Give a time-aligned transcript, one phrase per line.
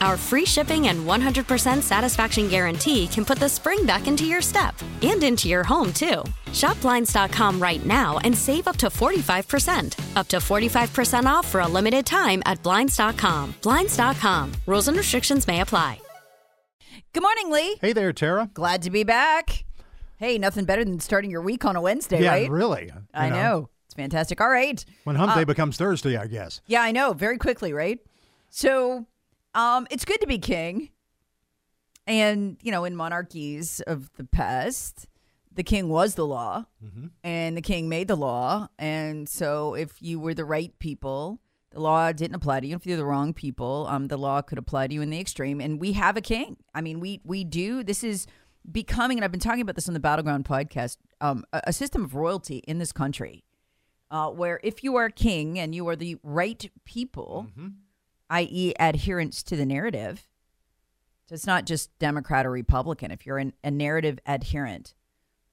[0.00, 4.74] Our free shipping and 100% satisfaction guarantee can put the spring back into your step
[5.02, 6.22] and into your home, too.
[6.52, 10.16] Shop Blinds.com right now and save up to 45%.
[10.16, 13.54] Up to 45% off for a limited time at Blinds.com.
[13.62, 14.52] Blinds.com.
[14.66, 16.00] Rules and restrictions may apply.
[17.12, 17.76] Good morning, Lee.
[17.80, 18.50] Hey there, Tara.
[18.54, 19.64] Glad to be back.
[20.16, 22.48] Hey, nothing better than starting your week on a Wednesday, yeah, right?
[22.48, 22.84] really.
[22.84, 23.68] you I know.
[23.86, 24.40] It's fantastic.
[24.40, 24.84] All right.
[25.02, 26.60] When hump day uh, becomes Thursday, I guess.
[26.66, 27.12] Yeah, I know.
[27.12, 27.98] Very quickly, right?
[28.48, 29.06] So,
[29.54, 30.90] um, it's good to be king.
[32.06, 35.06] And, you know, in monarchies of the past,
[35.52, 36.64] the king was the law
[37.22, 38.68] and the king made the law.
[38.78, 41.40] And so if you were the right people,
[41.70, 42.76] the law didn't apply to you.
[42.76, 45.60] If you're the wrong people, um, the law could apply to you in the extreme.
[45.60, 46.56] And we have a king.
[46.74, 47.84] I mean, we we do.
[47.84, 48.26] This is
[48.70, 52.04] becoming, and I've been talking about this on the Battleground podcast, um, a, a system
[52.04, 53.44] of royalty in this country,
[54.10, 57.46] uh, where if you are king and you are the right people,
[58.30, 60.26] i.e., adherence to the narrative,
[61.30, 63.12] so it's not just Democrat or Republican.
[63.12, 64.94] If you're an, a narrative adherent,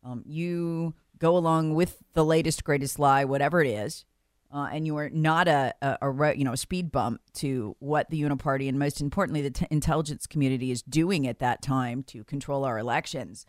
[0.03, 4.03] um, you go along with the latest, greatest lie, whatever it is,
[4.51, 8.21] uh, and you are not a, a, a you know speed bump to what the
[8.21, 12.63] Uniparty and most importantly the t- intelligence community is doing at that time to control
[12.63, 13.45] our elections.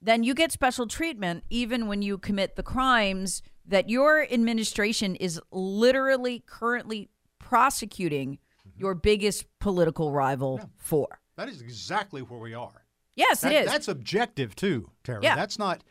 [0.00, 5.40] Then you get special treatment even when you commit the crimes that your administration is
[5.50, 8.38] literally currently prosecuting
[8.76, 11.20] your biggest political rival for.
[11.36, 12.84] That is exactly where we are.
[13.14, 13.70] Yes, That- it is.
[13.70, 15.20] That's objective too, Tara.
[15.22, 15.36] Yeah.
[15.36, 15.82] That's not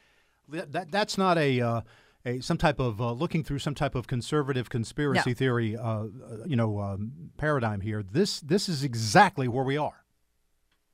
[0.50, 1.82] that, that that's not a uh,
[2.26, 5.36] a some type of uh, looking through some type of conservative conspiracy No.
[5.36, 6.08] theory uh, uh,
[6.46, 8.04] you know um, paradigm here.
[8.04, 10.04] This this is exactly where we are.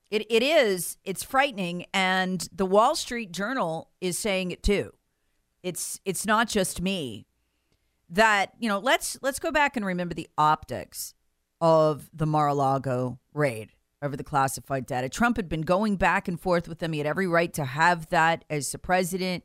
[0.09, 0.97] It, it is.
[1.03, 4.93] It's frightening, and the Wall Street Journal is saying it too.
[5.63, 7.27] It's it's not just me.
[8.09, 11.13] That you know, let's let's go back and remember the optics
[11.62, 13.69] of the Mar-a-Lago raid
[14.01, 15.09] over the classified data.
[15.09, 16.94] Trump had been going back and forth with them.
[16.94, 19.44] He had every right to have that as the president,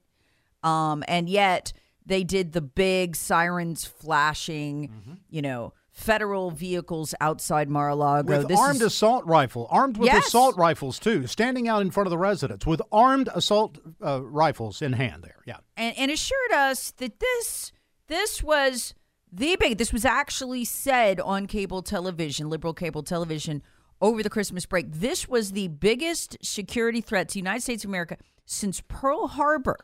[0.62, 1.72] um, and yet
[2.04, 5.18] they did the big sirens flashing.
[5.30, 5.72] You know.
[5.94, 8.38] Federal vehicles outside Mar-a-Lago.
[8.38, 10.28] With This armed is- assault rifle, armed with Yes.
[10.28, 14.80] assault rifles too, standing out in front of the residence with armed assault uh, rifles
[14.80, 15.22] in hand.
[15.22, 15.58] There, yeah.
[15.76, 17.72] and, and assured us that this
[18.06, 18.94] this was
[19.32, 23.62] the big this was actually said on cable television liberal cable television
[24.00, 24.92] over the christmas break.
[24.92, 29.78] This was the biggest security threat to the united states of america since pearl harbor.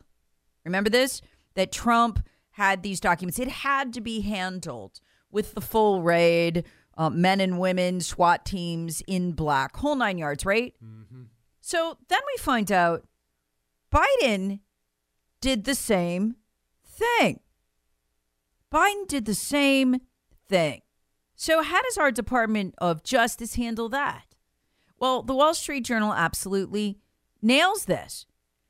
[0.63, 1.21] Remember this?
[1.55, 3.39] That trump had these documents.
[3.39, 4.99] It had to be handled
[5.31, 6.65] with the full raid
[6.97, 10.75] uh, men and women swat teams in black whole nine yards right?
[11.61, 13.07] So then we find out
[13.91, 14.59] biden
[15.41, 16.35] did the same
[16.85, 17.39] thing.
[18.73, 19.97] Biden did the same
[20.47, 20.81] thing.
[21.35, 24.35] So, how does our Department of Justice handle that?
[24.97, 26.99] Well, the Wall Street Journal absolutely
[27.41, 28.25] nails this.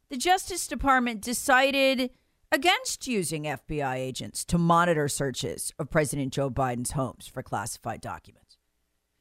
[0.09, 2.11] The Justice Department decided
[2.51, 8.57] against using FBI agents to monitor searches of President Joe Biden's homes for classified documents.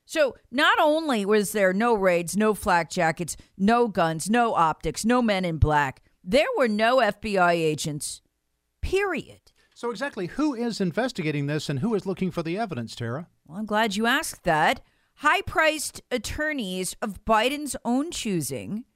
[0.06, 5.20] So not only was there no raids, no flak jackets, no guns, no optics, no
[5.20, 8.22] men in black, there were no FBI agents,
[8.80, 9.47] period.
[9.78, 13.28] So exactly who is investigating this and who is looking for the evidence, Tara?
[13.46, 14.80] Well, I'm glad you asked that.
[15.18, 18.86] High priced attorneys of Biden's own choosing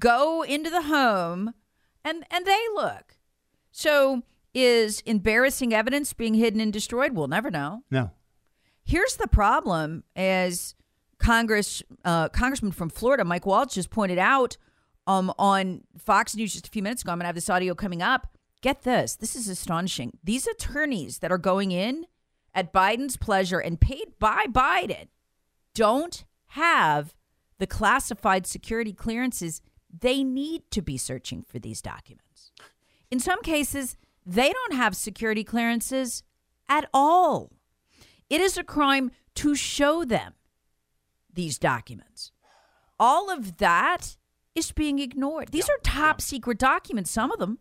[0.00, 1.52] go into the home
[2.04, 3.18] and, and they look.
[3.70, 7.12] So is embarrassing evidence being hidden and destroyed?
[7.12, 7.84] We'll never know.
[7.88, 8.10] No.
[8.82, 10.74] Here's the problem as
[11.20, 14.56] Congress uh, Congressman from Florida, Mike Waltz, just pointed out
[15.06, 17.12] um, on Fox News just a few minutes ago.
[17.12, 18.35] I'm going to have this audio coming up.
[18.66, 19.14] Get this.
[19.14, 20.18] This is astonishing.
[20.24, 22.04] These attorneys that are going in
[22.52, 25.06] at Biden's pleasure and paid by Biden
[25.72, 27.14] don't have
[27.58, 29.62] the classified security clearances
[29.96, 32.50] they need to be searching for these documents.
[33.08, 33.96] In some cases,
[34.26, 36.24] they don't have security clearances
[36.68, 37.52] at all.
[38.28, 40.34] It is a crime to show them
[41.32, 42.32] these documents.
[42.98, 44.16] All of that
[44.56, 45.50] is being ignored.
[45.52, 47.60] These are top secret documents, some of them.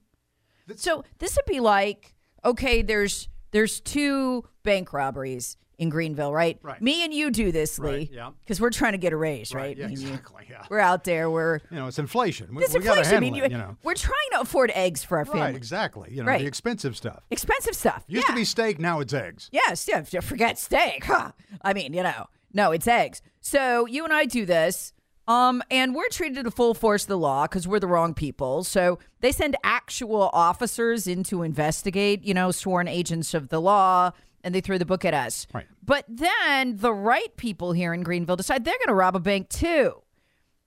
[0.76, 6.58] So this would be like, okay, there's there's two bank robberies in Greenville, right?
[6.62, 6.82] Right.
[6.82, 7.90] Me and you do this, Lee.
[7.90, 8.32] Right, yeah.
[8.44, 9.62] Because we're trying to get a raise, right?
[9.64, 10.08] Right, yeah, Me and you.
[10.08, 10.64] exactly, yeah.
[10.70, 11.30] We're out there.
[11.30, 12.56] We're You know, it's inflation.
[12.56, 13.14] We, this we inflation.
[13.16, 13.76] I mean, it, you- you know.
[13.84, 15.42] we're trying to afford eggs for our family.
[15.42, 16.10] Right, exactly.
[16.14, 16.40] You know, Right.
[16.42, 17.24] the expensive stuff.
[17.30, 18.06] Expensive stuff.
[18.08, 18.34] Used yeah.
[18.34, 19.50] to be steak, now it's eggs.
[19.52, 21.04] Yes, yeah, forget steak.
[21.04, 21.32] Huh.
[21.62, 23.22] I mean, you know, no, it's eggs.
[23.42, 24.94] So you and I do this,
[25.28, 28.64] um, and we're treated to full force of the law because we're the wrong people.
[28.64, 34.12] So they send actual officers in to investigate, you know, sworn agents of the law,
[34.44, 35.48] and they throw the book at us.
[35.54, 35.66] Right.
[35.84, 39.50] But then the right people here in Greenville decide they're going to rob a bank
[39.50, 40.02] too,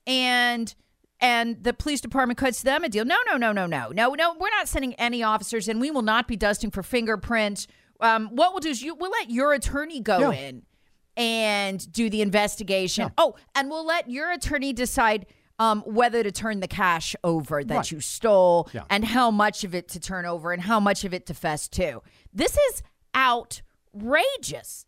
[0.06, 0.74] and.
[1.20, 3.04] And the police department cuts them a deal.
[3.04, 4.34] No, no, no, no, no, no, no.
[4.38, 7.66] We're not sending any officers, and we will not be dusting for fingerprints.
[8.00, 10.38] Um, what we'll do is you we'll let your attorney go Yeah.
[10.38, 10.62] in
[11.18, 13.10] and do the investigation.
[13.18, 15.26] Oh, and we'll let your attorney decide
[15.58, 17.90] um, whether to turn the cash over that Right.
[17.90, 18.84] you stole Yeah.
[18.88, 21.66] and how much of it to turn over and how much of it to fess
[21.70, 22.00] to.
[22.32, 22.82] This is
[23.14, 24.86] outrageous.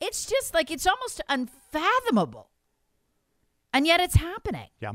[0.00, 2.48] It's just like it's almost unfathomable.
[3.72, 4.68] And yet it's happening.
[4.80, 4.92] Yeah.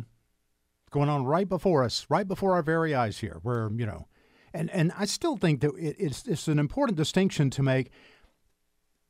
[0.89, 4.07] Going on right before us, right before our very eyes here, where, you know,
[4.53, 7.91] and, and I still think that it, it's, it's an important distinction to make.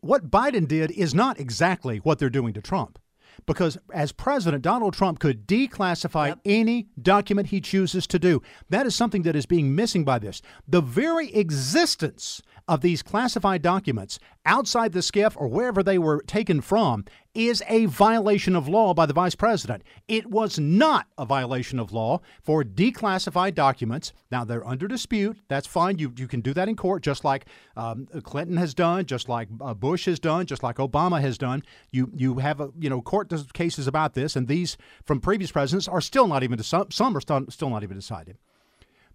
[0.03, 2.97] What Biden did is not exactly what they're doing to Trump.
[3.45, 8.41] Because as president, Donald Trump could declassify any document he chooses to do.
[8.69, 10.41] That is something that is being missing by this.
[10.67, 16.61] The very existence of these classified documents outside the SCIF or wherever they were taken
[16.61, 19.83] from is a violation of law by the vice president.
[20.07, 24.11] It was not a violation of law for declassified documents.
[24.31, 25.37] Now they're under dispute.
[25.47, 25.99] That's fine.
[25.99, 27.45] You you can do that in court, just like
[27.77, 31.63] um, Clinton has done, just like uh, Bush has done, just like Obama has done.
[31.91, 35.87] You you have a you know court cases about this, and these from previous presidents
[35.87, 38.37] are still not even some some are still, still not even decided.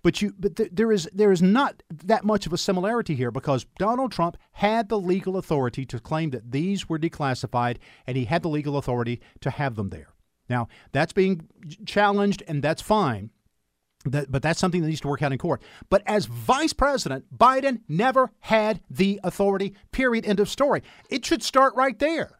[0.02, 3.30] But you, but th- there is there is not that much of a similarity here
[3.30, 8.24] because Donald Trump had the legal authority to claim that these were declassified, and he
[8.26, 10.08] had the legal authority to have them there.
[10.48, 11.48] Now that's being
[11.84, 13.30] challenged, and that's fine.
[14.04, 15.62] That, but that's something that needs to work out in court.
[15.90, 19.74] But as vice president, Biden never had the authority.
[19.90, 20.24] Period.
[20.24, 20.82] End of story.
[21.10, 22.38] It should start right there.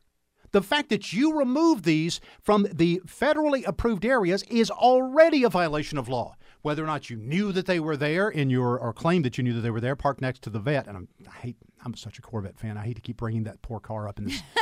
[0.52, 5.98] The fact that you remove these from the federally approved areas is already a violation
[5.98, 6.36] of law.
[6.66, 9.44] Whether or not you knew that they were there in your or claimed that you
[9.44, 11.56] knew that they were there, parked next to the vet, and I'm, I hate.
[11.84, 12.76] I'm such a Corvette fan.
[12.76, 14.42] I hate to keep bringing that poor car up in this.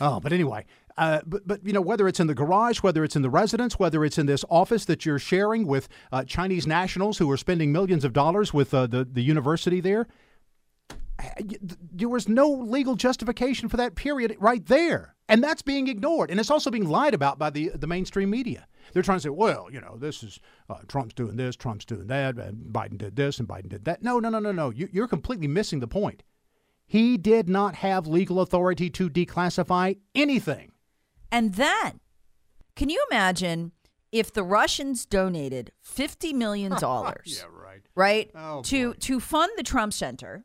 [0.00, 0.64] Oh, but anyway,
[0.96, 3.78] uh, but but you know whether it's in the garage, whether it's in the residence,
[3.78, 7.70] whether it's in this office that you're sharing with uh, Chinese nationals who are spending
[7.70, 10.08] millions of dollars with uh, the the university there,
[11.92, 16.40] there was no legal justification for that period right there, and that's being ignored, and
[16.40, 18.66] it's also being lied about by the the mainstream media.
[18.92, 22.06] They're trying to say, well, you know, this is uh, Trump's doing this, Trump's doing
[22.08, 24.02] that, and Biden did this, and Biden did that.
[24.02, 24.70] No, no, no, no, no.
[24.70, 26.22] You, you're completely missing the point.
[26.86, 30.72] He did not have legal authority to declassify anything.
[31.30, 32.00] And then,
[32.76, 33.72] can you imagine
[34.10, 36.72] if the Russians donated $50 million?
[36.80, 37.80] yeah, right.
[37.94, 38.30] right?
[38.34, 40.44] Oh, to to fund the Trump Center.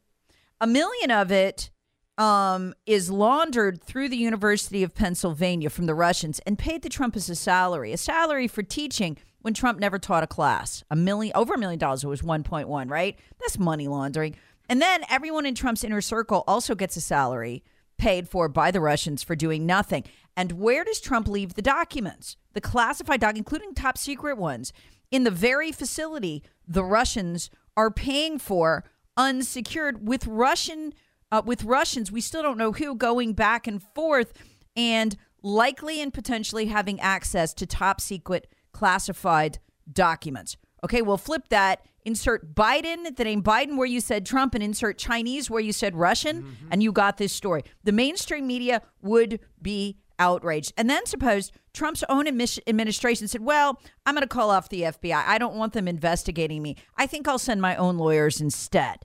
[0.59, 1.69] A million of it
[2.17, 7.15] um, is laundered through the University of Pennsylvania from the Russians and paid to Trump
[7.15, 10.83] as a salary, a salary for teaching when Trump never taught a class.
[10.89, 12.03] A million, over a million dollars.
[12.03, 13.17] It was one point one, right?
[13.39, 14.35] That's money laundering.
[14.67, 17.63] And then everyone in Trump's inner circle also gets a salary
[17.97, 20.03] paid for by the Russians for doing nothing.
[20.35, 22.35] And where does Trump leave the documents?
[22.53, 24.73] The classified doc, including top secret ones,
[25.09, 28.83] in the very facility the Russians are paying for
[29.15, 30.93] unsecured with Russian
[31.31, 32.11] uh, with Russians.
[32.11, 34.33] We still don't know who going back and forth
[34.75, 39.59] and likely and potentially having access to top secret classified
[39.91, 40.57] documents.
[40.83, 41.81] Okay, we'll flip that.
[42.05, 45.93] Insert Biden, the name Biden where you said Trump, and insert Chinese where you said
[45.93, 47.63] Russian, and you got this story.
[47.83, 50.73] The mainstream media would be outraged.
[50.77, 55.23] And then suppose Trump's own administration said, Well, I'm going to call off the FBI.
[55.25, 56.77] I don't want them investigating me.
[56.95, 58.99] I think I'll send my own lawyers instead.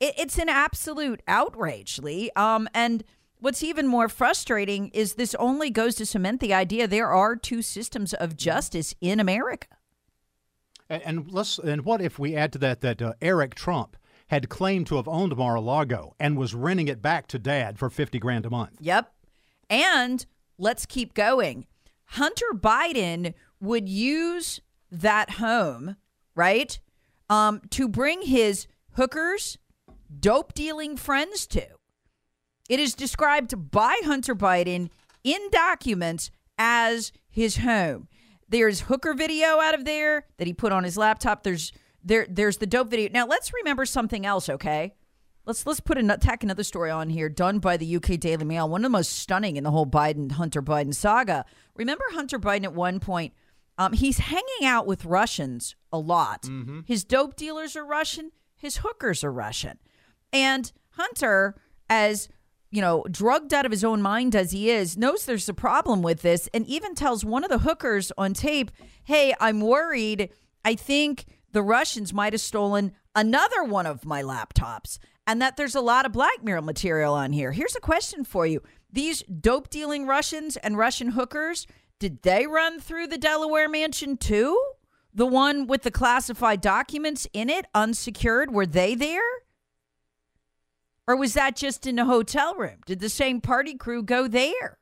[0.00, 2.30] It, it's an absolute outrage, Lee.
[2.34, 3.04] Um, and
[3.38, 7.62] what's even more frustrating is this only goes to cement the idea there are two
[7.62, 9.68] systems of justice in America.
[10.88, 13.96] And, and let's and what if we add to that that uh, Eric Trump
[14.28, 18.18] had claimed to have owned Mar-a-Lago and was renting it back to Dad for fifty
[18.18, 18.76] grand a month?
[18.80, 19.12] Yep.
[19.68, 20.26] And
[20.58, 21.66] let's keep going.
[22.04, 25.96] Hunter Biden would use that home,
[26.34, 26.80] right,
[27.28, 29.58] um, to bring his hookers,
[30.18, 31.66] dope dealing friends to.
[32.68, 34.90] It is described by Hunter Biden
[35.24, 38.08] in documents as his home.
[38.48, 41.42] There's hooker video out of there that he put on his laptop.
[41.42, 43.10] There's there there's the dope video.
[43.12, 44.94] Now let's remember something else, okay?
[45.46, 48.68] Let's let's put a tack another story on here done by the UK Daily Mail,
[48.68, 51.44] one of the most stunning in the whole Biden Hunter Biden saga.
[51.74, 53.32] Remember Hunter Biden at one point
[53.78, 56.42] um, he's hanging out with Russians a lot.
[56.42, 56.80] Mm-hmm.
[56.86, 59.78] His dope dealers are Russian, his hookers are Russian.
[60.32, 61.56] And Hunter
[61.88, 62.28] as
[62.70, 66.02] you know, drugged out of his own mind as he is, knows there's a problem
[66.02, 68.70] with this and even tells one of the hookers on tape,
[69.04, 70.30] Hey, I'm worried.
[70.64, 75.74] I think the Russians might have stolen another one of my laptops and that there's
[75.74, 77.52] a lot of blackmail material on here.
[77.52, 81.66] Here's a question for you These dope dealing Russians and Russian hookers,
[81.98, 84.60] did they run through the Delaware mansion too?
[85.12, 89.20] The one with the classified documents in it, unsecured, were they there?
[91.10, 92.76] Or was that just in a hotel room?
[92.86, 94.78] Did the same party crew go there?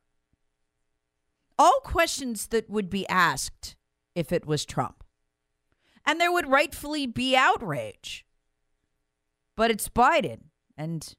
[1.59, 3.77] All questions that would be asked
[4.15, 5.03] if it was Trump.
[6.05, 8.27] And there would rightfully be outrage.
[9.57, 11.15] But it's Biden, and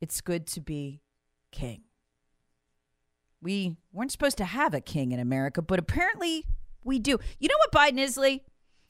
[0.00, 1.02] it's good to be
[1.52, 1.82] king.
[3.40, 6.46] We weren't supposed to have a king in America, but apparently
[6.82, 7.16] we do.
[7.38, 8.42] You know what Biden is, Lee?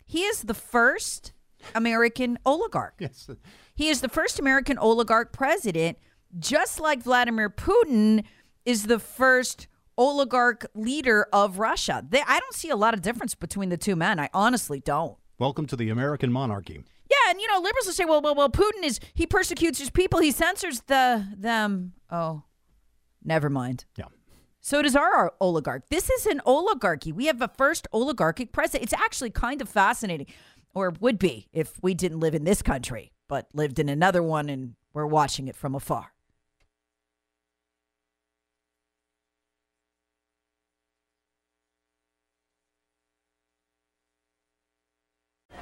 [0.06, 1.34] He is the first
[1.74, 2.94] American oligarch.
[3.00, 3.28] Yes.
[3.74, 5.98] He is the first American oligarch president,
[6.38, 8.24] just like Vladimir Putin
[8.64, 12.04] is the first oligarch leader of Russia.
[12.08, 14.18] They, I don't see a lot of difference between the two men.
[14.18, 15.16] I honestly don't.
[15.38, 16.82] Welcome to the American monarchy.
[17.10, 19.90] Yeah, and you know, liberals will say, "Well, well, well, Putin is he persecutes his
[19.90, 22.42] people, he censors the them." Oh,
[23.24, 23.84] never mind.
[23.96, 24.06] Yeah.
[24.60, 25.84] So does our oligarch.
[25.88, 27.12] This is an oligarchy.
[27.12, 28.82] We have a first oligarchic president.
[28.84, 30.26] It's actually kind of fascinating,
[30.74, 34.48] or would be if we didn't live in this country, but lived in another one
[34.48, 36.12] and we're watching it from afar.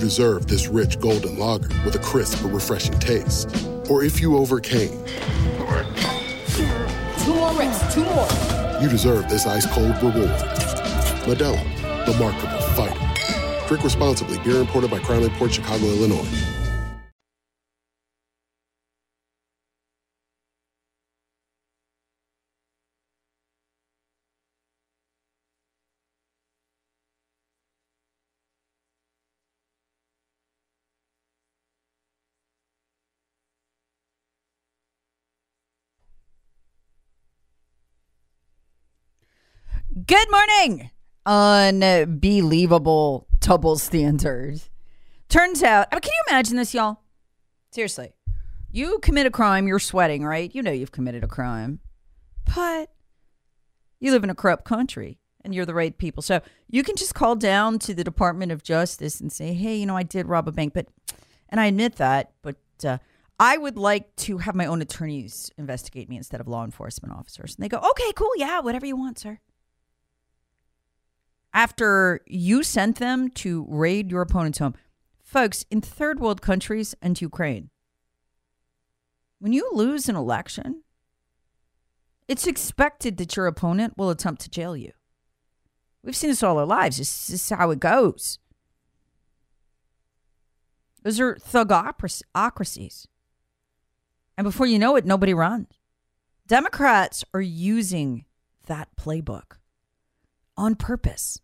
[0.00, 3.54] you deserve this rich golden lager with a crisp but refreshing taste.
[3.90, 5.04] Or if you overcame,
[7.22, 8.26] Two more reps, two more.
[8.80, 10.30] you deserve this ice cold reward.
[11.26, 11.62] Modelo,
[12.06, 13.68] the Markable Fighter.
[13.68, 14.38] Drink responsibly.
[14.38, 16.26] Beer imported by Crown Port Chicago, Illinois.
[40.06, 40.90] Good morning.
[41.26, 44.60] Unbelievable double standard.
[45.28, 47.00] Turns out, I mean, can you imagine this, y'all?
[47.72, 48.12] Seriously.
[48.70, 50.54] You commit a crime, you're sweating, right?
[50.54, 51.80] You know you've committed a crime.
[52.54, 52.92] But
[53.98, 56.22] you live in a corrupt country and you're the right people.
[56.22, 59.86] So you can just call down to the Department of Justice and say, hey, you
[59.86, 60.86] know, I did rob a bank, but,
[61.48, 62.98] and I admit that, but uh,
[63.40, 67.56] I would like to have my own attorneys investigate me instead of law enforcement officers.
[67.56, 68.30] And they go, okay, cool.
[68.36, 69.40] Yeah, whatever you want, sir
[71.52, 74.74] after you sent them to raid your opponent's home.
[75.22, 77.70] Folks, in third world countries and Ukraine,
[79.38, 80.82] when you lose an election,
[82.28, 84.92] it's expected that your opponent will attempt to jail you.
[86.02, 86.98] We've seen this all our lives.
[86.98, 88.38] This is how it goes.
[91.02, 93.06] Those are thugocracies.
[94.36, 95.68] And before you know it, nobody runs.
[96.46, 98.24] Democrats are using
[98.66, 99.59] that playbook
[100.60, 101.40] on purpose.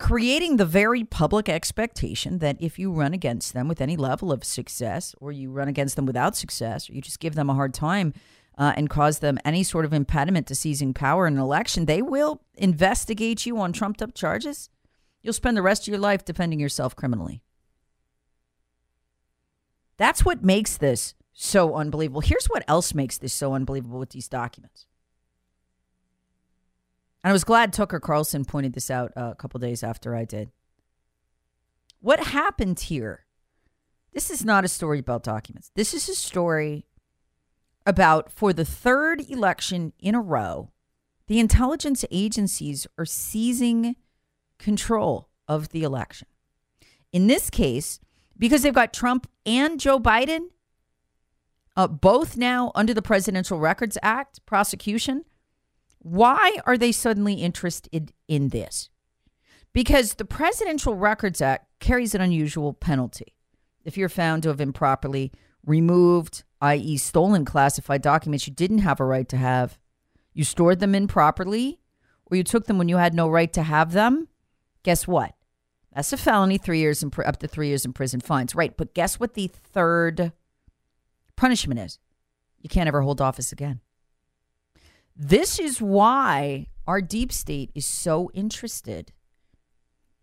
[0.00, 4.42] Creating the very public expectation that if you run against them with any level of
[4.42, 7.72] success, or you run against them without success, or you just give them a hard
[7.72, 8.12] time
[8.58, 12.02] uh, and cause them any sort of impediment to seizing power in an election, they
[12.02, 14.68] will investigate you on trumped up charges.
[15.22, 17.42] You'll spend the rest of your life defending yourself criminally.
[19.96, 22.20] That's what makes this so unbelievable.
[22.20, 24.86] Here's what else makes this so unbelievable with these documents.
[27.24, 30.50] And I was glad Tucker Carlson pointed this out a couple days after I did.
[32.00, 33.24] What happened here?
[34.12, 35.70] This is not a story about documents.
[35.74, 36.84] This is a story
[37.86, 40.70] about for the third election in a row,
[41.26, 43.96] the intelligence agencies are seizing
[44.58, 46.28] control of the election.
[47.10, 48.00] In this case,
[48.36, 50.48] because they've got Trump and Joe Biden,
[51.74, 55.24] uh, both now under the Presidential Records Act prosecution,
[56.04, 58.90] why are they suddenly interested in this?
[59.72, 63.34] Because the Presidential Records Act carries an unusual penalty.
[63.84, 65.32] If you're found to have improperly
[65.64, 69.78] removed, i.e., stolen classified documents you didn't have a right to have,
[70.34, 71.80] you stored them improperly,
[72.26, 74.28] or you took them when you had no right to have them,
[74.82, 75.34] guess what?
[75.94, 78.54] That's a felony, three years in, up to three years in prison fines.
[78.54, 78.76] Right.
[78.76, 80.32] But guess what the third
[81.34, 81.98] punishment is?
[82.60, 83.80] You can't ever hold office again.
[85.16, 89.12] This is why our deep state is so interested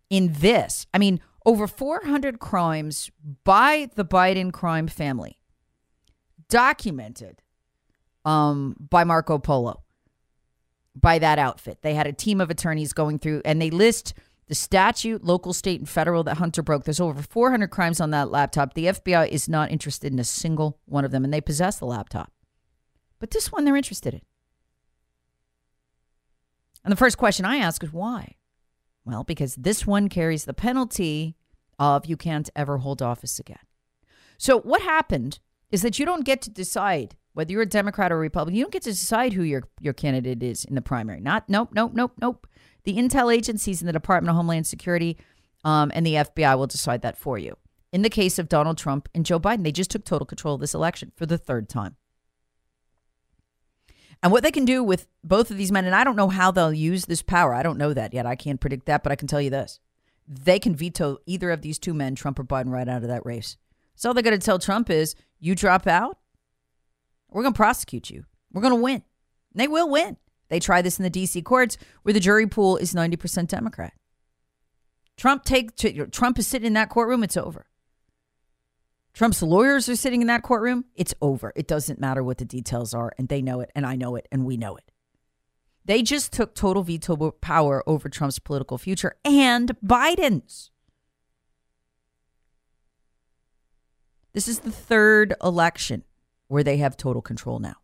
[0.09, 0.85] in this.
[0.93, 3.09] I mean, over 400 crimes
[3.43, 5.39] by the Biden crime family
[6.49, 7.41] documented
[8.25, 9.81] um, by Marco Polo,
[10.95, 11.81] by that outfit.
[11.81, 14.13] They had a team of attorneys going through and they list
[14.51, 16.83] the statute, local, state, and federal that Hunter broke.
[16.83, 18.73] There's over 400 crimes on that laptop.
[18.73, 21.85] The FBI is not interested in a single one of them, and they possess the
[21.85, 22.33] laptop.
[23.17, 24.21] But this one they're interested in.
[26.83, 28.35] And the first question I ask is why?
[29.05, 31.35] Well, because this one carries the penalty
[31.79, 33.57] of you can't ever hold office again.
[34.37, 35.39] So what happened
[35.71, 38.57] is that you don't get to decide whether you're a Democrat or Republican.
[38.57, 41.21] You don't get to decide who your your candidate is in the primary.
[41.21, 42.47] Not nope nope nope nope.
[42.83, 45.17] The intel agencies in the Department of Homeland Security
[45.63, 47.55] um, and the FBI will decide that for you.
[47.91, 50.61] In the case of Donald Trump and Joe Biden, they just took total control of
[50.61, 51.95] this election for the third time.
[54.23, 56.51] And what they can do with both of these men, and I don't know how
[56.51, 57.53] they'll use this power.
[57.53, 58.25] I don't know that yet.
[58.25, 59.79] I can't predict that, but I can tell you this.
[60.27, 63.25] They can veto either of these two men, Trump or Biden, right out of that
[63.25, 63.57] race.
[63.95, 66.19] So all they got to tell Trump is, you drop out,
[67.29, 68.25] we're going to prosecute you.
[68.53, 69.03] We're going to win.
[69.53, 70.17] And they will win.
[70.49, 71.41] They try this in the D.C.
[71.41, 73.93] courts where the jury pool is 90% Democrat.
[75.17, 75.75] Trump take
[76.11, 77.67] Trump is sitting in that courtroom, it's over.
[79.13, 80.85] Trump's lawyers are sitting in that courtroom.
[80.95, 81.51] It's over.
[81.55, 84.27] It doesn't matter what the details are, and they know it, and I know it,
[84.31, 84.91] and we know it.
[85.83, 90.71] They just took total veto power over Trump's political future and Biden's.
[94.33, 96.03] This is the third election
[96.47, 97.75] where they have total control now.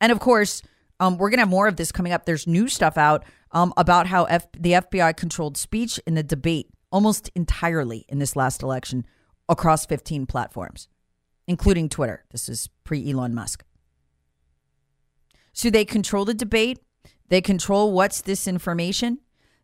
[0.00, 0.62] And of course,
[1.00, 2.26] um, we're going to have more of this coming up.
[2.26, 6.68] There's new stuff out um, about how F- the FBI controlled speech in the debate
[6.90, 9.06] almost entirely in this last election
[9.48, 10.88] across 15 platforms,
[11.46, 12.24] including Twitter.
[12.30, 13.64] This is pre Elon Musk.
[15.52, 16.80] So they control the debate,
[17.28, 19.20] they control what's this information,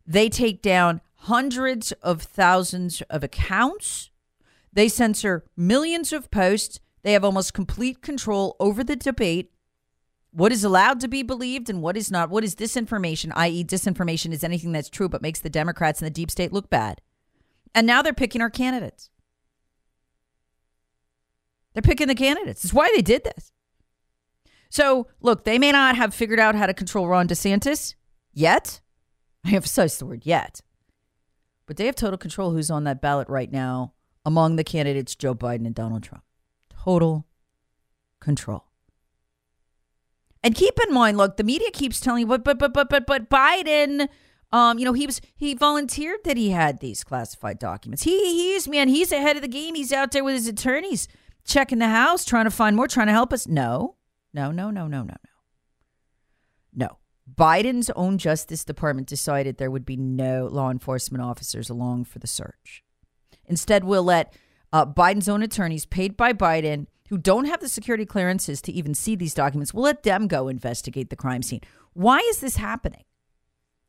[0.06, 4.10] they take down hundreds of thousands of accounts,
[4.72, 9.50] they censor millions of posts, they have almost complete control over the debate.
[10.32, 12.30] What is allowed to be believed and what is not?
[12.30, 16.14] What is disinformation, i.e., disinformation is anything that's true but makes the Democrats and the
[16.14, 17.00] deep state look bad.
[17.74, 19.10] And now they're picking our candidates.
[21.72, 22.62] They're picking the candidates.
[22.62, 23.52] That's why they did this.
[24.70, 27.94] So, look, they may not have figured out how to control Ron DeSantis
[28.33, 28.80] yet.
[29.44, 30.61] I emphasize the word yet.
[31.66, 35.35] But they have total control who's on that ballot right now among the candidates Joe
[35.35, 36.24] Biden and Donald Trump.
[36.68, 37.26] Total
[38.20, 38.64] control.
[40.42, 43.06] And keep in mind, look, the media keeps telling you, but but but but but
[43.06, 44.09] but Biden,
[44.52, 48.04] um, you know, he was he volunteered that he had these classified documents.
[48.04, 49.74] He he's man, he's ahead of the game.
[49.74, 51.09] He's out there with his attorneys
[51.44, 53.46] checking the house, trying to find more, trying to help us.
[53.46, 53.96] No,
[54.33, 55.16] no, no, no, no, no, no.
[56.72, 56.98] No.
[57.33, 62.26] Biden's own Justice Department decided there would be no law enforcement officers along for the
[62.26, 62.83] search.
[63.46, 64.35] Instead, we'll let
[64.72, 68.94] uh, Biden's own attorneys, paid by Biden, who don't have the security clearances to even
[68.94, 71.61] see these documents, we'll let them go investigate the crime scene.
[71.92, 73.03] Why is this happening?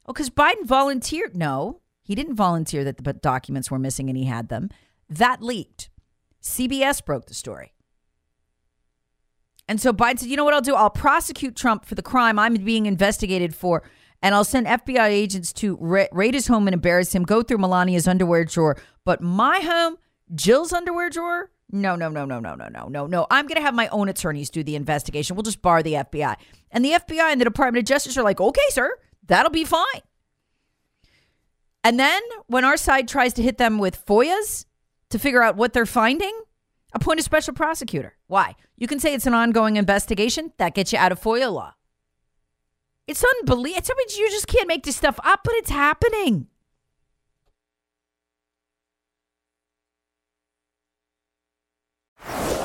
[0.08, 1.38] Oh, because Biden volunteered.
[1.38, 4.72] No, he didn't volunteer that the documents were missing and he had them.
[5.08, 5.91] That leaked.
[6.42, 7.74] CBS broke the story.
[9.68, 10.76] And so Biden said, you know what I'll do?
[10.76, 13.84] I'll prosecute Trump for the crime I'm being investigated for,
[14.22, 17.60] and I'll send FBI agents to ra- raid his home and embarrass him, go through
[17.60, 18.78] Melania's underwear drawer.
[19.06, 19.98] But my home,
[20.36, 23.28] Jill's underwear drawer, no, no, no, no, no, no, no, no, no.
[23.32, 25.36] I'm going to have my own attorneys do the investigation.
[25.36, 26.36] We'll just bar the FBI.
[26.72, 28.94] And the FBI and the Department of Justice are like, okay, sir,
[29.26, 30.02] that'll be fine.
[31.84, 34.66] And then when our side tries to hit them with FOIAs
[35.12, 36.34] to figure out what they're finding,
[36.94, 38.18] appoint a special prosecutor.
[38.28, 38.56] Why?
[38.76, 40.52] You can say it's an ongoing investigation.
[40.58, 41.76] That gets you out of FOIA law.
[43.08, 43.94] It's unbelievable.
[44.00, 46.48] It's, you just can't make this stuff up, but it's happening.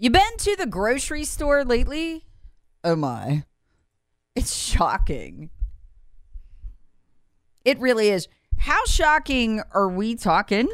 [0.00, 2.24] You been to the grocery store lately?
[2.84, 3.42] Oh my.
[4.36, 5.50] It's shocking.
[7.64, 8.28] It really is.
[8.58, 10.68] How shocking are we talking?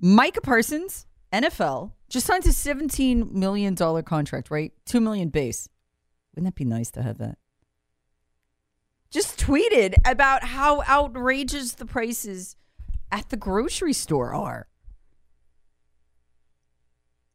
[0.00, 4.72] Micah Parsons, NFL, just signed a $17 million contract, right?
[4.86, 5.68] 2 million base.
[6.34, 7.36] Wouldn't that be nice to have that?
[9.10, 12.56] Just tweeted about how outrageous the prices
[13.12, 14.68] at the grocery store are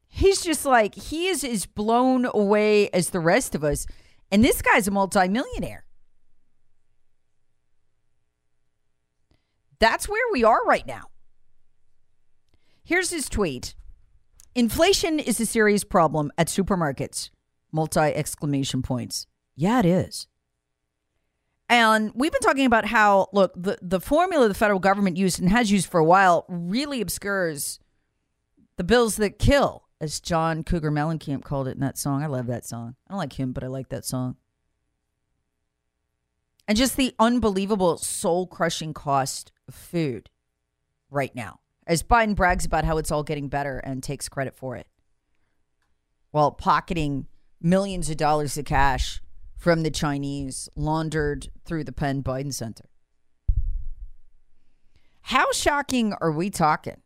[0.10, 3.86] he's just like he is as blown away as the rest of us.
[4.32, 5.86] And this guy's a multimillionaire.
[9.80, 11.04] That's where we are right now.
[12.84, 13.76] Here's his tweet.
[14.56, 17.30] Inflation is a serious problem at supermarkets.
[17.72, 19.26] Multi exclamation points.
[19.56, 20.28] Yeah it is.
[21.70, 25.50] And we've been talking about how look the, the formula the federal government used and
[25.50, 27.80] has used for a while really obscures
[28.78, 32.24] the bills that kill as John Cougar Mellencamp called it in that song.
[32.24, 32.96] I love that song.
[33.08, 34.38] I don't like him, but I like that song.
[36.68, 40.30] And just the unbelievable soul crushing cost of food
[41.10, 41.60] right now.
[41.88, 44.88] As Biden brags about how it's all getting better and takes credit for it,
[46.30, 47.26] while pocketing
[47.60, 49.22] millions of dollars of cash
[49.58, 52.86] from the Chinese laundered through the Penn Biden Center.
[55.24, 57.02] How shocking are we talking?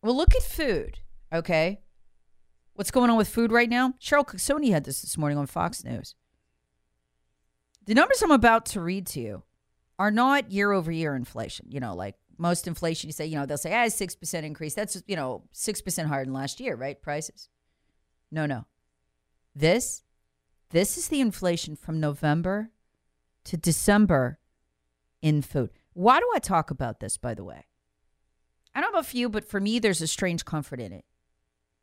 [0.00, 1.00] Well, look at food.
[1.32, 1.80] Okay.
[2.74, 3.94] What's going on with food right now?
[4.00, 6.14] Cheryl Casone had this this morning on Fox News.
[7.86, 9.42] The numbers I'm about to read to you
[9.98, 11.66] are not year over year inflation.
[11.70, 14.74] You know, like most inflation, you say, you know, they'll say, ah, 6% increase.
[14.74, 17.00] That's, you know, 6% higher than last year, right?
[17.00, 17.48] Prices.
[18.30, 18.66] No, no.
[19.54, 20.02] This,
[20.70, 22.70] this is the inflation from November
[23.44, 24.38] to December
[25.20, 25.70] in food.
[25.92, 27.66] Why do I talk about this, by the way?
[28.74, 31.04] I don't know about you, but for me, there's a strange comfort in it.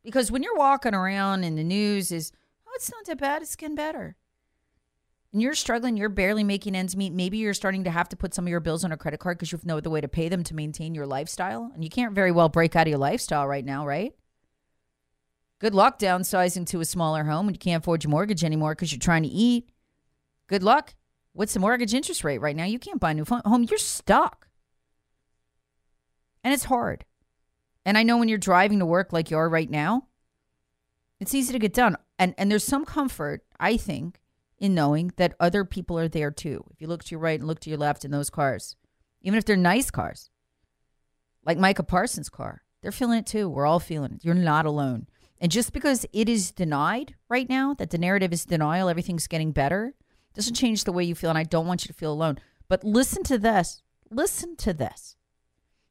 [0.03, 2.31] Because when you're walking around and the news is,
[2.67, 4.15] oh, it's not that bad, it's getting better.
[5.31, 7.13] And you're struggling, you're barely making ends meet.
[7.13, 9.37] Maybe you're starting to have to put some of your bills on a credit card
[9.37, 11.69] because you have no other way to pay them to maintain your lifestyle.
[11.73, 14.13] And you can't very well break out of your lifestyle right now, right?
[15.59, 18.91] Good luck downsizing to a smaller home and you can't afford your mortgage anymore because
[18.91, 19.69] you're trying to eat.
[20.47, 20.95] Good luck.
[21.33, 22.63] What's the mortgage interest rate right now?
[22.63, 23.67] You can't buy a new home.
[23.69, 24.47] You're stuck.
[26.43, 27.05] And it's hard.
[27.85, 30.07] And I know when you're driving to work like you are right now,
[31.19, 31.95] it's easy to get done.
[32.17, 34.19] And and there's some comfort, I think,
[34.57, 36.63] in knowing that other people are there too.
[36.71, 38.75] If you look to your right and look to your left in those cars,
[39.21, 40.29] even if they're nice cars,
[41.45, 43.49] like Micah Parsons' car, they're feeling it too.
[43.49, 44.25] We're all feeling it.
[44.25, 45.07] You're not alone.
[45.41, 49.51] And just because it is denied right now, that the narrative is denial, everything's getting
[49.51, 49.93] better,
[50.33, 51.29] doesn't change the way you feel.
[51.29, 52.39] And I don't want you to feel alone.
[52.67, 53.81] But listen to this.
[54.11, 55.15] Listen to this.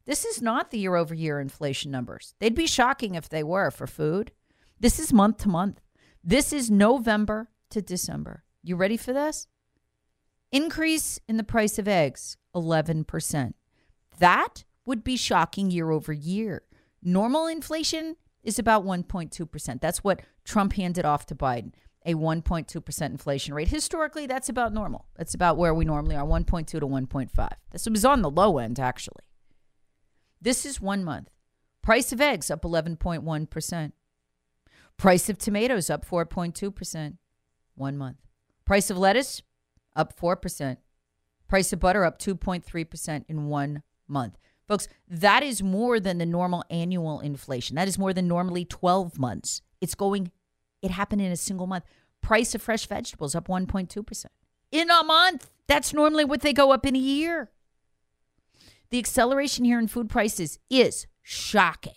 [0.08, 2.34] This is not the year over year inflation numbers.
[2.38, 4.32] They'd be shocking if they were for food.
[4.80, 5.82] This is month to month.
[6.24, 8.42] This is November to December.
[8.62, 9.48] You ready for this?
[10.50, 13.52] Increase in the price of eggs, 11%.
[14.18, 16.62] That would be shocking year over year.
[17.02, 19.80] Normal inflation is about 1.2%.
[19.82, 21.74] That's what Trump handed off to Biden,
[22.06, 23.68] a 1.2% inflation rate.
[23.68, 25.04] Historically, that's about normal.
[25.16, 27.50] That's about where we normally are 1.2 to 1.5.
[27.72, 29.27] This was on the low end, actually.
[30.40, 31.31] This is one month.
[31.83, 33.92] Price of eggs up 11.1%.
[34.96, 37.16] Price of tomatoes up 4.2%.
[37.74, 38.18] One month.
[38.64, 39.42] Price of lettuce
[39.96, 40.77] up 4%.
[41.48, 44.37] Price of butter up 2.3% in one month.
[44.66, 47.77] Folks, that is more than the normal annual inflation.
[47.77, 49.62] That is more than normally 12 months.
[49.81, 50.31] It's going,
[50.83, 51.85] it happened in a single month.
[52.20, 54.27] Price of fresh vegetables up 1.2%.
[54.70, 55.48] In a month.
[55.66, 57.51] That's normally what they go up in a year.
[58.90, 61.94] The acceleration here in food prices is shocking.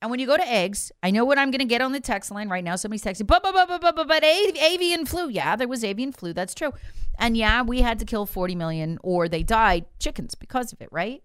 [0.00, 2.00] And when you go to eggs, I know what I'm going to get on the
[2.00, 2.76] text line right now.
[2.76, 5.28] Somebody's texting, but, but, but, but, but, but, but avian flu.
[5.28, 6.32] Yeah, there was avian flu.
[6.32, 6.72] That's true.
[7.18, 10.88] And yeah, we had to kill 40 million or they died chickens because of it,
[10.92, 11.22] right?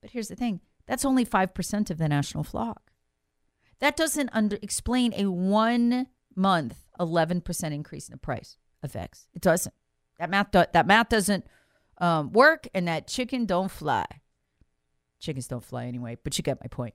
[0.00, 2.92] But here's the thing that's only 5% of the national flock.
[3.80, 9.26] That doesn't under, explain a one month 11% increase in the price of eggs.
[9.34, 9.74] It doesn't.
[10.18, 11.44] That math, do, that math doesn't
[12.02, 14.04] um, work, and that chicken don't fly.
[15.20, 16.94] Chickens don't fly anyway, but you get my point.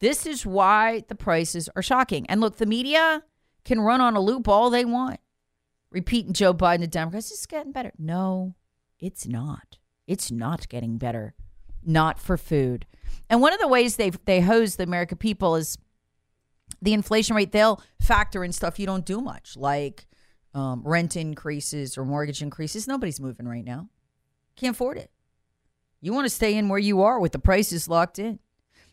[0.00, 2.26] This is why the prices are shocking.
[2.28, 3.22] And look, the media
[3.66, 5.20] can run on a loop all they want,
[5.90, 7.92] repeating Joe Biden, the Democrats, it's getting better.
[7.98, 8.54] No,
[8.98, 9.76] it's not.
[10.06, 11.34] It's not getting better.
[11.84, 12.86] Not for food.
[13.28, 15.76] And one of the ways they they hose the American people is
[16.80, 17.52] the inflation rate.
[17.52, 20.06] They'll factor in stuff you don't do much, like
[20.54, 22.88] um, rent increases or mortgage increases.
[22.88, 23.88] Nobody's moving right now.
[24.56, 25.10] Can't afford it.
[26.00, 28.38] You want to stay in where you are with the prices locked in.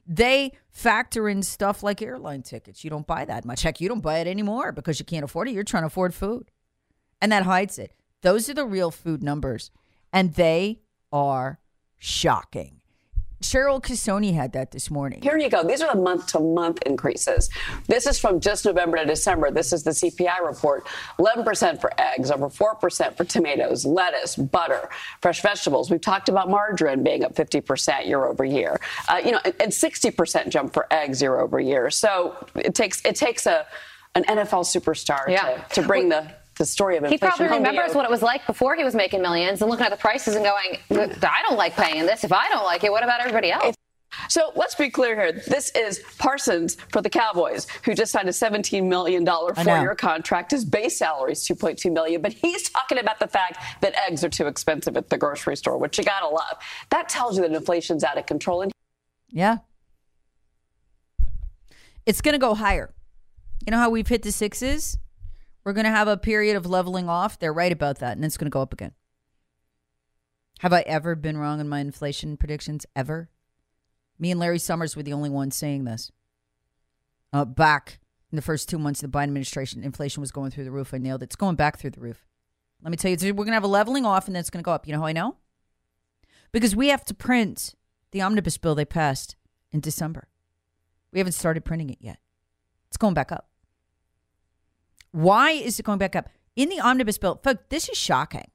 [0.06, 2.84] They factor in stuff like airline tickets.
[2.84, 3.64] You don't buy that much.
[3.64, 5.54] Heck, you don't buy it anymore because you can't afford it.
[5.54, 6.50] You're trying to afford food.
[7.22, 7.94] And that hides it.
[8.22, 9.72] Those are the real food numbers.
[10.14, 10.80] And they
[11.12, 11.60] are
[11.98, 12.77] shocking.
[13.42, 15.22] Cheryl Casone had that this morning.
[15.22, 15.64] Here you go.
[15.64, 17.50] These are the month to month increases.
[17.88, 19.52] This is from just November to December.
[19.52, 20.88] This is the CPI report.
[21.20, 24.90] 11% for eggs, over 4% for tomatoes, lettuce, butter,
[25.22, 25.92] fresh vegetables.
[25.92, 28.80] We've talked about margarine being up 50% year over year.
[29.08, 31.92] Uh, you know, and 60% jump for eggs year over year.
[31.92, 33.66] So it takes it takes a
[34.16, 35.62] an NFL superstar yeah.
[35.70, 37.28] to, to bring the the story of inflation.
[37.28, 39.92] He probably remembers what it was like before he was making millions and looking at
[39.92, 42.24] the prices and going, I don't like paying this.
[42.24, 43.76] If I don't like it, what about everybody else?
[44.30, 45.32] So let's be clear here.
[45.48, 50.52] This is Parsons for the Cowboys, who just signed a $17 million four-year contract.
[50.52, 54.30] His base salary is 2.2 million, but he's talking about the fact that eggs are
[54.30, 56.58] too expensive at the grocery store, which you gotta love.
[56.90, 58.62] That tells you that inflation's out of control.
[58.62, 58.72] And
[59.30, 59.58] yeah,
[62.06, 62.94] it's going to go higher.
[63.66, 64.98] You know how we've hit the sixes?
[65.68, 67.38] We're going to have a period of leveling off.
[67.38, 68.94] They're right about that, and it's going to go up again.
[70.60, 72.86] Have I ever been wrong in my inflation predictions?
[72.96, 73.30] Ever?
[74.18, 76.10] Me and Larry Summers were the only ones saying this.
[77.34, 78.00] Uh, back
[78.32, 80.94] in the first two months of the Biden administration, inflation was going through the roof.
[80.94, 81.26] I nailed it.
[81.26, 82.26] It's going back through the roof.
[82.82, 84.64] Let me tell you, we're going to have a leveling off, and then it's going
[84.64, 84.88] to go up.
[84.88, 85.36] You know how I know?
[86.54, 87.76] Because we have to print
[88.12, 89.36] the omnibus bill they passed
[89.74, 90.30] in December.
[91.12, 92.20] We haven't started printing it yet.
[92.88, 93.50] It's going back up.
[95.12, 96.30] Why is it going back up?
[96.56, 98.50] In the omnibus bill, folks, this is shocking.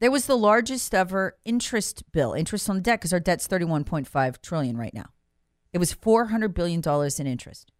[0.00, 4.42] There was the largest ever interest bill, interest on the debt, because our debt's 31.5
[4.42, 5.06] trillion right now.
[5.72, 7.72] It was 400 billion dollars in interest.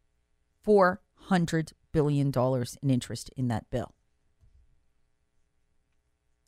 [0.62, 3.94] 400 billion dollars in interest in that bill.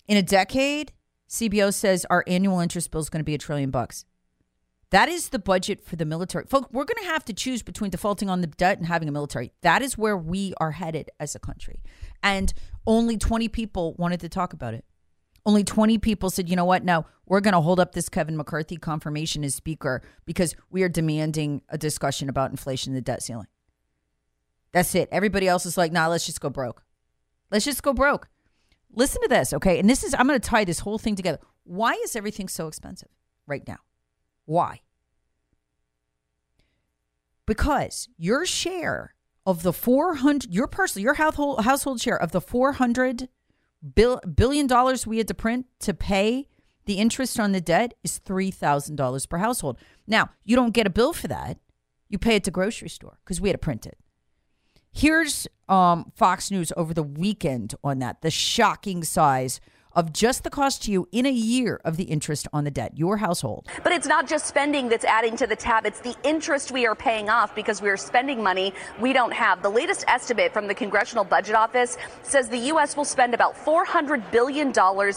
[0.08, 0.92] In a decade,
[1.28, 4.04] CBO says our annual interest bill is going to be a trillion bucks.
[4.90, 6.44] That is the budget for the military.
[6.46, 9.12] Folks, we're going to have to choose between defaulting on the debt and having a
[9.12, 9.52] military.
[9.62, 11.82] That is where we are headed as a country.
[12.22, 12.52] And
[12.86, 14.84] only 20 people wanted to talk about it.
[15.44, 16.84] Only 20 people said, you know what?
[16.84, 20.88] No, we're going to hold up this Kevin McCarthy confirmation as speaker because we are
[20.88, 23.46] demanding a discussion about inflation and the debt ceiling.
[24.72, 25.08] That's it.
[25.10, 26.82] Everybody else is like, nah, let's just go broke.
[27.50, 28.28] Let's just go broke.
[28.92, 29.78] Listen to this, okay?
[29.78, 31.38] And this is, I'm going to tie this whole thing together.
[31.64, 33.08] Why is everything so expensive
[33.46, 33.78] right now?
[34.46, 34.80] Why?
[37.46, 39.14] because your share
[39.46, 43.28] of the 400 your personal your household household share of the 400
[43.94, 46.48] bill, billion dollars we had to print to pay
[46.84, 49.76] the interest on the debt is $3,000 per household.
[50.06, 51.58] Now, you don't get a bill for that.
[52.08, 53.98] You pay it to grocery store because we had to print it.
[54.92, 59.60] Here's um, Fox News over the weekend on that the shocking size
[59.96, 62.96] of just the cost to you in a year of the interest on the debt,
[62.96, 63.66] your household.
[63.82, 66.94] But it's not just spending that's adding to the tab, it's the interest we are
[66.94, 69.62] paying off because we are spending money we don't have.
[69.62, 72.94] The latest estimate from the Congressional Budget Office says the U.S.
[72.96, 74.72] will spend about $400 billion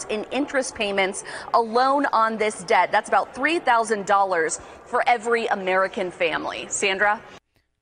[0.08, 2.90] in interest payments alone on this debt.
[2.90, 6.66] That's about $3,000 for every American family.
[6.70, 7.22] Sandra?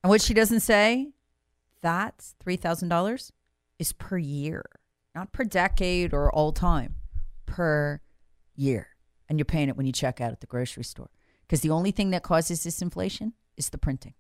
[0.03, 1.13] And what she doesn't say,
[1.81, 3.31] that's $3,000
[3.79, 4.65] is per year
[5.19, 6.95] not per decade or all time,
[7.45, 8.01] per
[8.55, 8.89] year.
[9.29, 11.11] And you're paying it when you check out at the grocery store.
[11.43, 14.15] Because the only thing that causes this inflation is the printing.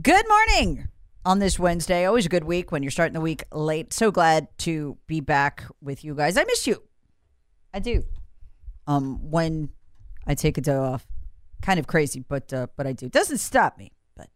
[0.00, 0.88] Good morning
[1.22, 2.06] on this Wednesday.
[2.06, 3.92] Always a good week when you're starting the week late.
[3.92, 6.38] So glad to be back with you guys.
[6.38, 6.82] I miss you.
[7.74, 8.02] I do.
[8.86, 9.68] Um, when
[10.26, 11.06] I take a day off,
[11.60, 13.10] kind of crazy, but uh, but I do.
[13.10, 13.92] Doesn't stop me.
[14.16, 14.30] But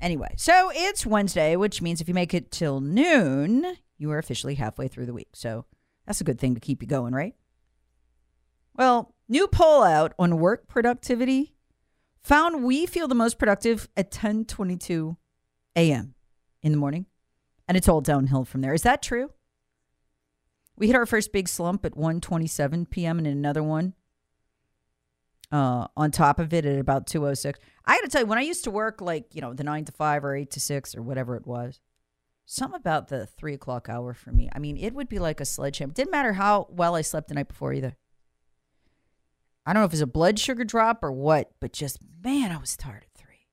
[0.00, 4.54] anyway, so it's Wednesday, which means if you make it till noon, you are officially
[4.54, 5.28] halfway through the week.
[5.34, 5.66] So
[6.06, 7.34] that's a good thing to keep you going, right?
[8.74, 11.57] Well, new poll out on work productivity
[12.22, 15.16] found we feel the most productive at 10:22
[15.76, 16.14] a.m.
[16.62, 17.06] in the morning,
[17.66, 18.74] and it's all downhill from there.
[18.74, 19.30] Is that true?
[20.76, 23.18] We hit our first big slump at 1:27 p.m.
[23.18, 23.94] and another one
[25.50, 27.54] uh, on top of it at about 2:06.
[27.84, 29.84] I got to tell you, when I used to work like you know the nine
[29.86, 31.80] to five or eight to six or whatever it was,
[32.44, 34.48] something about the three o'clock hour for me.
[34.54, 35.92] I mean, it would be like a sledgehammer.
[35.92, 37.96] Didn't matter how well I slept the night before either.
[39.68, 42.56] I don't know if it's a blood sugar drop or what, but just, man, I
[42.56, 43.46] was tired at three.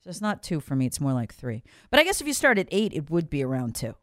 [0.00, 1.62] So it's not two for me, it's more like three.
[1.92, 3.94] But I guess if you start at eight, it would be around two.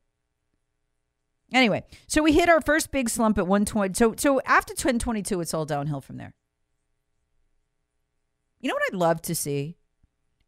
[1.51, 3.95] Anyway, so we hit our first big slump at 120.
[3.95, 6.34] So, so after 1022, it's all downhill from there.
[8.62, 9.75] You know what I'd love to see?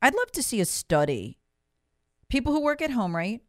[0.01, 1.37] I'd love to see a study.
[2.29, 3.41] People who work at home, right?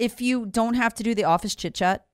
[0.00, 2.06] If you don't have to do the office chit chat,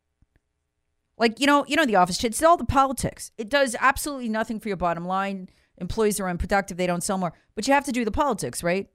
[1.19, 3.33] like, you know, you know the office It's all the politics.
[3.37, 5.49] It does absolutely nothing for your bottom line.
[5.79, 7.33] Employees are unproductive, they don't sell more.
[7.55, 8.89] But you have to do the politics, right?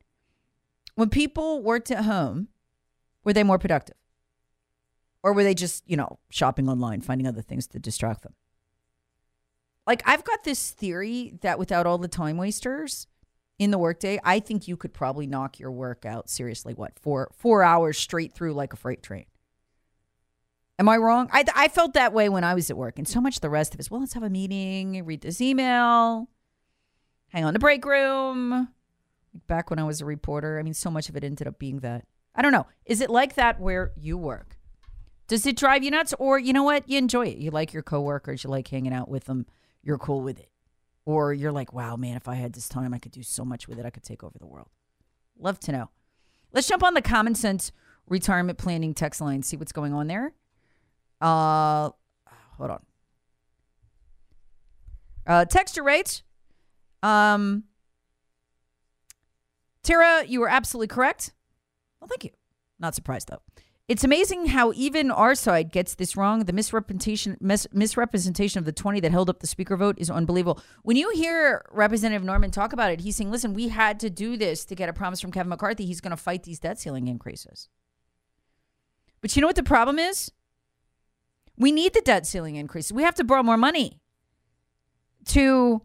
[0.95, 2.49] When people worked at home,
[3.23, 3.95] were they more productive?
[5.23, 8.33] Or were they just, you know, shopping online, finding other things to distract them?
[9.87, 13.07] Like I've got this theory that without all the time wasters
[13.59, 17.31] in the workday, I think you could probably knock your work out seriously, what, four
[17.37, 19.25] four hours straight through like a freight train.
[20.79, 21.29] Am I wrong?
[21.31, 22.97] I, I felt that way when I was at work.
[22.97, 23.91] And so much the rest of us.
[23.91, 26.27] well, let's have a meeting, read this email,
[27.29, 28.69] hang on the break room.
[29.47, 31.79] Back when I was a reporter, I mean, so much of it ended up being
[31.79, 32.05] that.
[32.35, 32.67] I don't know.
[32.85, 34.57] Is it like that where you work?
[35.27, 36.13] Does it drive you nuts?
[36.19, 36.89] Or, you know what?
[36.89, 37.37] You enjoy it.
[37.37, 39.45] You like your coworkers, you like hanging out with them,
[39.83, 40.49] you're cool with it.
[41.05, 43.67] Or you're like, wow, man, if I had this time, I could do so much
[43.67, 43.85] with it.
[43.85, 44.69] I could take over the world.
[45.37, 45.89] Love to know.
[46.51, 47.71] Let's jump on the common sense
[48.07, 50.33] retirement planning text line, see what's going on there.
[51.23, 51.89] Uh,
[52.57, 52.85] hold on.
[55.25, 56.21] Uh, texture rates.
[57.01, 57.63] Um,
[59.83, 61.33] Tara, you were absolutely correct.
[62.01, 62.31] Well, thank you.
[62.77, 63.41] Not surprised though.
[63.87, 66.43] It's amazing how even our side gets this wrong.
[66.43, 70.61] The misrepresentation mis- misrepresentation of the 20 that held up the speaker vote is unbelievable.
[70.83, 74.35] When you hear Representative Norman talk about it, he's saying, listen, we had to do
[74.35, 75.85] this to get a promise from Kevin McCarthy.
[75.85, 77.69] He's going to fight these debt ceiling increases.
[79.21, 80.31] But you know what the problem is?
[81.57, 82.91] We need the debt ceiling increase.
[82.91, 83.99] We have to borrow more money
[85.25, 85.81] to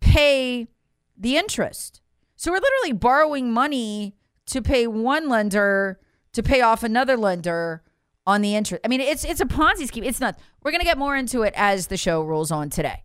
[0.00, 0.68] pay
[1.16, 2.00] the interest.
[2.36, 4.16] So we're literally borrowing money
[4.46, 6.00] to pay one lender
[6.32, 7.82] to pay off another lender
[8.26, 8.80] on the interest.
[8.84, 10.04] I mean, it's it's a Ponzi scheme.
[10.04, 10.38] It's not.
[10.62, 13.04] We're going to get more into it as the show rolls on today.